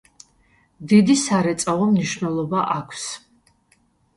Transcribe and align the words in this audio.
დიდი 0.93 1.17
სარეწაო 1.25 1.85
მნიშვნელობა 1.91 2.65
აქვს. 2.79 3.05